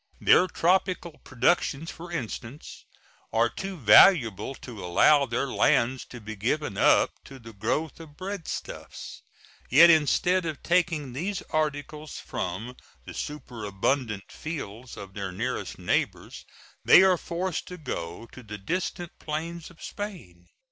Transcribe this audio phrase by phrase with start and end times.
[0.19, 2.85] Their tropical productions, for instance,
[3.31, 8.17] are too valuable to allow their lands to be given up to the growth of
[8.17, 9.21] breadstuffs;
[9.69, 16.45] yet, instead of taking these articles from the superabundant fields of their nearest neighbors,
[16.83, 20.47] they are forced to go to the distant plains of Spain.